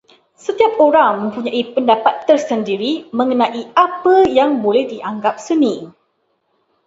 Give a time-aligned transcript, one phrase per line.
[0.45, 5.75] Setiap orang mempunyai pendapat tersendiri mengenai apa yang boleh dianggap seni.